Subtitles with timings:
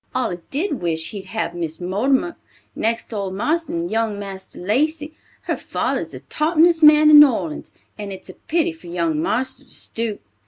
[0.15, 2.35] Allus did wish he'd have Miss Mortimer.
[2.75, 7.29] Next to old marster and young marster Lacey, her father's the toppinest man in New
[7.29, 7.71] Orleans.
[7.99, 10.19] And it's a pity for young marster to stoop."